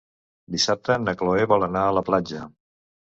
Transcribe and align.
Dissabte 0.53 0.95
na 1.03 1.15
Cloè 1.19 1.45
vol 1.53 1.67
anar 1.67 1.85
a 1.91 1.95
la 1.99 2.07
platja. 2.09 2.43